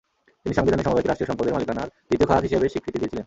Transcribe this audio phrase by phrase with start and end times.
[0.43, 3.19] তিনি সংবিধানে সমবায়কে রাষ্ট্রীয় সম্পদের মালিকানার দ্বিতীয় খাত হিসেবে স্বীকৃতি দিয়েছিলেন।